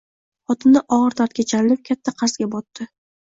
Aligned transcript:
Xotini 0.51 0.81
ogʻir 0.97 1.17
dardga 1.19 1.45
chalinib, 1.53 1.83
katta 1.91 2.15
qarzga 2.23 2.49
botdi. 2.57 2.89